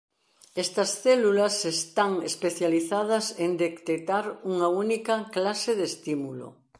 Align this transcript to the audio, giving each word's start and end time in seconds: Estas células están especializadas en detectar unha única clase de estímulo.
Estas 0.63 0.89
células 1.05 1.55
están 1.75 2.11
especializadas 2.31 3.25
en 3.45 3.51
detectar 3.65 4.25
unha 4.51 4.67
única 4.83 5.15
clase 5.35 5.71
de 5.79 5.85
estímulo. 5.91 6.47